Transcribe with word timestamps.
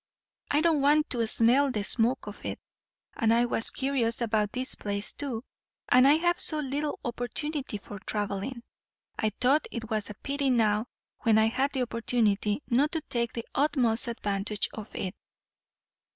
I 0.49 0.61
don't 0.61 0.81
want 0.81 1.11
to 1.11 1.27
smell 1.27 1.69
the 1.69 1.83
smoke 1.83 2.25
of 2.25 2.43
it. 2.43 2.59
And 3.13 3.31
I 3.31 3.45
was 3.45 3.69
curious 3.69 4.19
about 4.19 4.51
this 4.51 4.73
place 4.73 5.13
too; 5.13 5.43
and 5.89 6.07
I 6.07 6.13
have 6.13 6.39
so 6.39 6.57
little 6.57 6.99
opportunity 7.05 7.77
for 7.77 7.99
travelling, 7.99 8.63
I 9.19 9.29
thought 9.39 9.67
it 9.69 9.91
was 9.91 10.09
a 10.09 10.15
pity 10.15 10.49
now 10.49 10.87
when 11.19 11.37
I 11.37 11.49
had 11.49 11.73
the 11.73 11.83
opportunity, 11.83 12.63
not 12.67 12.91
to 12.93 13.01
take 13.09 13.33
the 13.33 13.45
utmost 13.53 14.07
advantage 14.07 14.69
of 14.73 14.95
it. 14.95 15.13